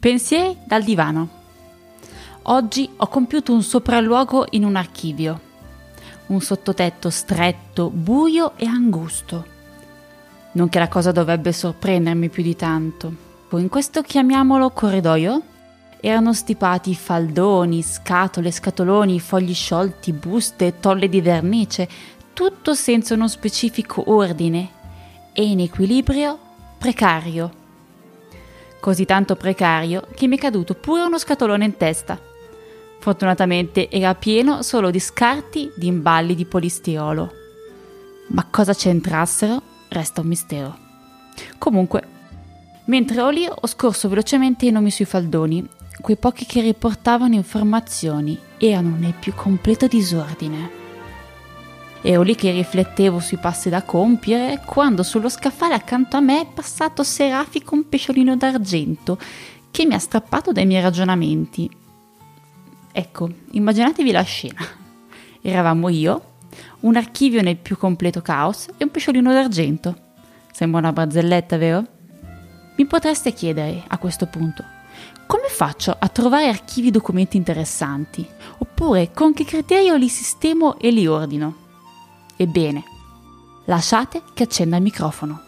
[0.00, 1.28] Pensieri dal divano.
[2.42, 5.40] Oggi ho compiuto un sopralluogo in un archivio.
[6.26, 9.44] Un sottotetto stretto, buio e angusto.
[10.52, 13.12] Non che la cosa dovrebbe sorprendermi più di tanto.
[13.50, 15.42] In questo chiamiamolo corridoio
[15.98, 21.88] erano stipati faldoni, scatole, scatoloni, fogli sciolti, buste, tolle di vernice,
[22.32, 24.70] tutto senza uno specifico ordine
[25.32, 26.38] e in equilibrio
[26.78, 27.57] precario
[28.80, 32.18] così tanto precario che mi è caduto pure uno scatolone in testa.
[33.00, 37.32] Fortunatamente era pieno solo di scarti di imballi di polistirolo.
[38.28, 40.78] Ma cosa c'entrassero resta un mistero.
[41.58, 42.02] Comunque,
[42.86, 45.66] mentre ero lì ho scorso velocemente i nomi sui faldoni,
[46.00, 50.77] quei pochi che riportavano informazioni erano nel più completo disordine.
[52.00, 56.46] Ero lì che riflettevo sui passi da compiere quando sullo scaffale accanto a me è
[56.46, 59.18] passato Serafico un pesciolino d'argento
[59.70, 61.68] che mi ha strappato dai miei ragionamenti.
[62.92, 64.60] Ecco, immaginatevi la scena.
[65.40, 66.22] Eravamo io,
[66.80, 69.96] un archivio nel più completo caos e un pesciolino d'argento.
[70.52, 71.84] Sembra una barzelletta, vero?
[72.76, 74.76] Mi potreste chiedere a questo punto
[75.28, 78.26] come faccio a trovare archivi documenti interessanti?
[78.58, 81.67] Oppure con che criterio li sistemo e li ordino?
[82.40, 82.84] Ebbene,
[83.64, 85.40] lasciate che accenda il microfono.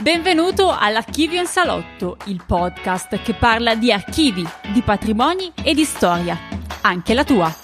[0.00, 6.36] Benvenuto all'Archivio in Salotto, il podcast che parla di archivi, di patrimoni e di storia,
[6.80, 7.54] anche la tua.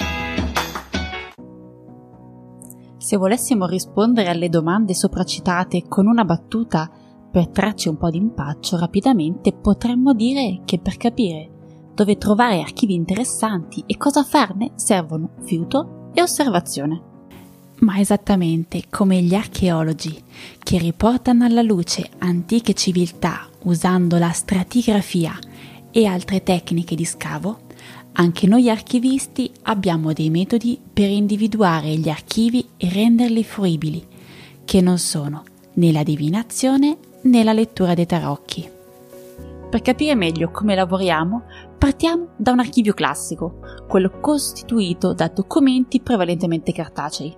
[2.97, 6.89] Se volessimo rispondere alle domande sopracitate con una battuta,
[7.35, 11.51] per trarci un po' di impaccio rapidamente potremmo dire che per capire
[11.93, 17.03] dove trovare archivi interessanti e cosa farne servono fiuto e osservazione.
[17.81, 20.17] Ma esattamente come gli archeologi
[20.61, 25.37] che riportano alla luce antiche civiltà usando la stratigrafia
[25.91, 27.63] e altre tecniche di scavo,
[28.13, 34.07] anche noi archivisti abbiamo dei metodi per individuare gli archivi e renderli fruibili,
[34.64, 35.42] che non sono
[35.75, 38.68] né la divinazione nella lettura dei tarocchi.
[39.70, 41.42] Per capire meglio come lavoriamo,
[41.79, 43.58] partiamo da un archivio classico,
[43.89, 47.34] quello costituito da documenti prevalentemente cartacei.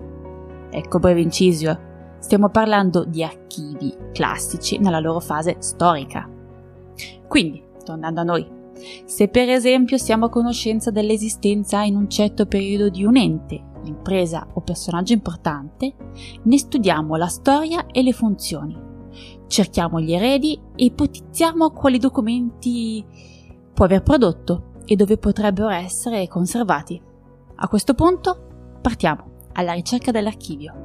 [0.71, 1.79] Ecco breve inciso,
[2.19, 6.29] stiamo parlando di archivi classici nella loro fase storica.
[7.27, 8.47] Quindi, tornando a noi,
[9.07, 14.47] se per esempio siamo a conoscenza dell'esistenza in un certo periodo di un ente, impresa
[14.53, 15.95] o personaggio importante,
[16.43, 18.86] ne studiamo la storia e le funzioni
[19.47, 23.05] cerchiamo gli eredi e ipotizziamo quali documenti
[23.73, 27.01] può aver prodotto e dove potrebbero essere conservati.
[27.57, 30.85] A questo punto partiamo alla ricerca dell'archivio.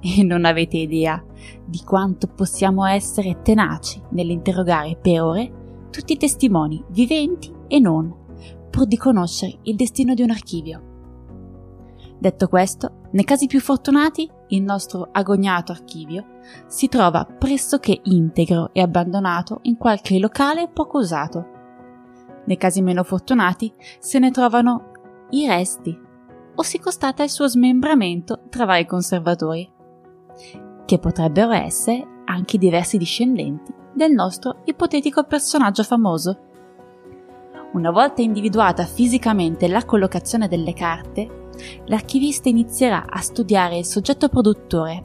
[0.00, 1.22] E non avete idea
[1.64, 5.52] di quanto possiamo essere tenaci nell'interrogare per ore
[5.90, 8.14] tutti i testimoni, viventi e non,
[8.70, 10.82] pur di conoscere il destino di un archivio.
[12.18, 18.80] Detto questo, nei casi più fortunati, il nostro agognato archivio si trova pressoché integro e
[18.80, 21.46] abbandonato in qualche locale poco usato.
[22.46, 24.92] Nei casi meno fortunati se ne trovano
[25.30, 25.98] i resti
[26.54, 29.70] o si constata il suo smembramento tra vari conservatori,
[30.84, 36.48] che potrebbero essere anche diversi discendenti del nostro ipotetico personaggio famoso.
[37.72, 41.50] Una volta individuata fisicamente la collocazione delle carte,
[41.84, 45.02] l'archivista inizierà a studiare il soggetto produttore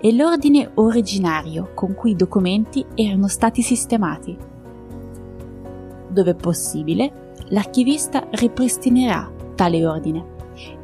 [0.00, 4.36] e l'ordine originario con cui i documenti erano stati sistemati.
[6.08, 10.34] Dove possibile, l'archivista ripristinerà tale ordine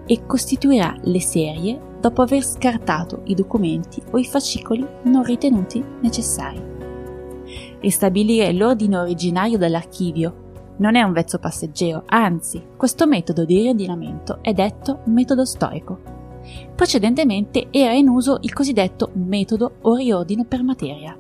[0.04, 6.60] e costituirà le serie dopo aver scartato i documenti o i fascicoli non ritenuti necessari.
[7.78, 10.41] Ristabilire l'ordine originario dell'archivio
[10.78, 16.00] non è un vezzo passeggero, anzi, questo metodo di riordinamento è detto metodo storico.
[16.74, 21.16] Precedentemente era in uso il cosiddetto metodo o riordino per materia.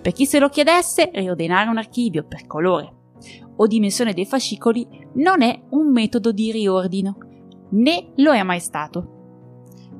[0.00, 2.92] Per chi se lo chiedesse, riordinare un archivio per colore
[3.56, 7.16] o dimensione dei fascicoli non è un metodo di riordino,
[7.70, 9.16] né lo è mai stato.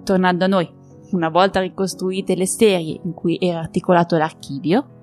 [0.04, 0.70] Tornando a noi,
[1.10, 4.97] una volta ricostruite le serie in cui era articolato l'archivio,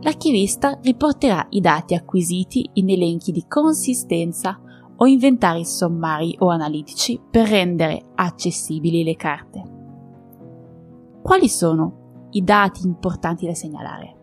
[0.00, 4.60] l'archivista riporterà i dati acquisiti in elenchi di consistenza
[4.96, 9.62] o inventari sommari o analitici per rendere accessibili le carte.
[11.22, 14.16] Quali sono i dati importanti da segnalare?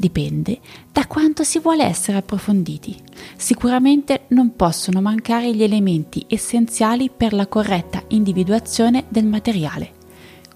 [0.00, 2.96] dipende da quanto si vuole essere approfonditi.
[3.36, 9.92] Sicuramente non possono mancare gli elementi essenziali per la corretta individuazione del materiale,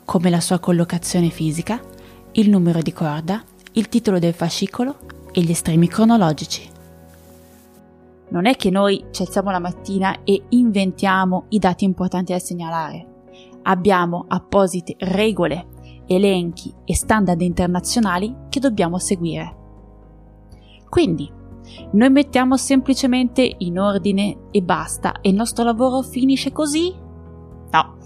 [0.07, 1.79] come la sua collocazione fisica,
[2.37, 3.43] il numero di corda,
[3.73, 4.97] il titolo del fascicolo
[5.31, 6.69] e gli estremi cronologici.
[8.31, 13.07] Non è che noi ci alziamo la mattina e inventiamo i dati importanti da segnalare.
[13.63, 15.67] Abbiamo apposite regole
[16.07, 19.57] elenchi e standard internazionali che dobbiamo seguire.
[20.89, 21.31] Quindi,
[21.93, 26.93] noi mettiamo semplicemente in ordine e basta e il nostro lavoro finisce così?
[27.71, 27.97] No.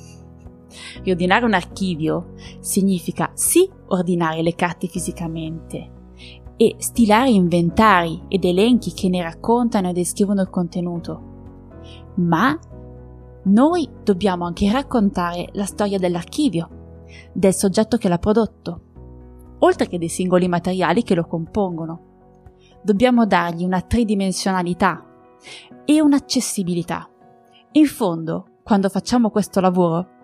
[1.02, 5.96] Riordinare un archivio significa sì ordinare le carte fisicamente
[6.56, 11.22] e stilare inventari ed elenchi che ne raccontano e descrivono il contenuto,
[12.16, 12.58] ma
[13.44, 16.69] noi dobbiamo anche raccontare la storia dell'archivio
[17.32, 18.80] del soggetto che l'ha prodotto,
[19.60, 22.06] oltre che dei singoli materiali che lo compongono.
[22.82, 25.04] Dobbiamo dargli una tridimensionalità
[25.84, 27.08] e un'accessibilità.
[27.72, 30.16] In fondo, quando facciamo questo lavoro,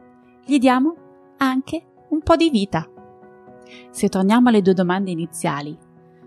[0.46, 0.94] gli diamo
[1.38, 2.88] anche un po' di vita.
[3.90, 5.76] Se torniamo alle due domande iniziali,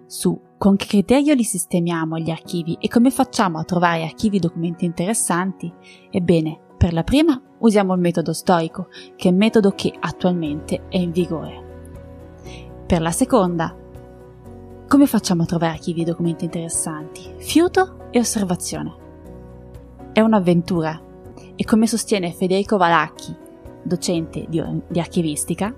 [0.07, 4.39] su con che criterio li sistemiamo gli archivi e come facciamo a trovare archivi e
[4.39, 5.71] documenti interessanti,
[6.09, 10.97] ebbene, per la prima usiamo il metodo storico, che è il metodo che attualmente è
[10.97, 11.65] in vigore.
[12.87, 13.75] Per la seconda,
[14.87, 17.21] come facciamo a trovare archivi e documenti interessanti?
[17.37, 18.95] Fiuto e osservazione.
[20.13, 21.01] È un'avventura
[21.55, 23.45] e come sostiene Federico Valacchi,
[23.87, 25.73] docente di, di archivistica,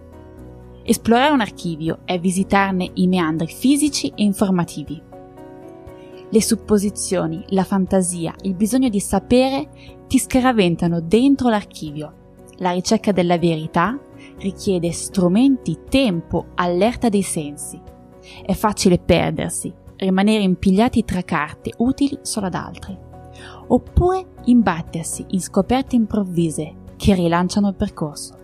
[0.84, 5.08] esplorare un archivio è visitarne i meandri fisici e informativi
[6.32, 9.70] le supposizioni, la fantasia, il bisogno di sapere
[10.08, 12.14] ti scaraventano dentro l'archivio.
[12.58, 14.00] La ricerca della verità
[14.38, 17.82] richiede strumenti, tempo, allerta dei sensi.
[18.46, 22.96] È facile perdersi, rimanere impigliati tra carte utili solo ad altri,
[23.68, 28.38] oppure imbattersi in scoperte improvvise che rilanciano il percorso.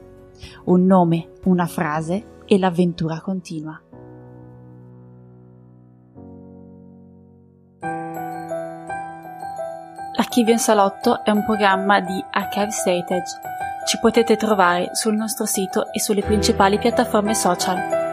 [0.66, 3.78] Un nome, una frase e l'avventura continua.
[10.18, 13.40] Archivio in Salotto è un programma di Archives Heritage.
[13.86, 18.05] Ci potete trovare sul nostro sito e sulle principali piattaforme social.